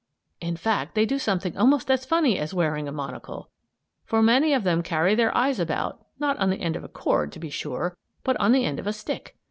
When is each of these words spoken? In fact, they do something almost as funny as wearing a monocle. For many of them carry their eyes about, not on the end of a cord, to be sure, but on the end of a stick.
In 0.39 0.57
fact, 0.57 0.95
they 0.95 1.05
do 1.05 1.19
something 1.19 1.55
almost 1.55 1.91
as 1.91 2.05
funny 2.07 2.39
as 2.39 2.55
wearing 2.55 2.87
a 2.87 2.91
monocle. 2.91 3.51
For 4.03 4.23
many 4.23 4.51
of 4.51 4.63
them 4.63 4.81
carry 4.81 5.13
their 5.13 5.37
eyes 5.37 5.59
about, 5.59 6.03
not 6.17 6.37
on 6.39 6.49
the 6.49 6.59
end 6.61 6.75
of 6.75 6.83
a 6.83 6.87
cord, 6.89 7.31
to 7.33 7.39
be 7.39 7.51
sure, 7.51 7.95
but 8.23 8.35
on 8.39 8.51
the 8.51 8.65
end 8.65 8.79
of 8.79 8.87
a 8.87 8.93
stick. 8.93 9.37